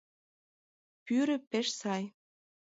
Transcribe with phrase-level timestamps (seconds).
[1.05, 2.03] Пӱрӧ пеш сай...